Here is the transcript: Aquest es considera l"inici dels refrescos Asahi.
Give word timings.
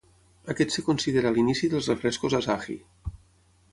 Aquest 0.53 0.77
es 0.81 0.85
considera 0.87 1.31
l"inici 1.33 1.69
dels 1.75 1.91
refrescos 1.93 2.37
Asahi. 2.39 2.79